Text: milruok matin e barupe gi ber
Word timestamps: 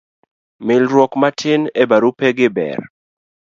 milruok 0.65 1.11
matin 1.21 1.61
e 1.81 1.83
barupe 1.89 2.27
gi 2.37 2.47
ber 2.55 2.79